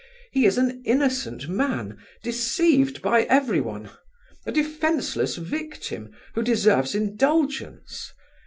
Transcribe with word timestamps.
He 0.31 0.47
is 0.47 0.57
an 0.57 0.81
innocent 0.83 1.47
man, 1.47 1.99
deceived 2.23 3.03
by 3.03 3.21
everyone! 3.25 3.91
A 4.47 4.51
defenceless 4.51 5.35
victim, 5.35 6.11
who 6.33 6.41
deserves 6.41 6.95
indulgence! 6.95 8.11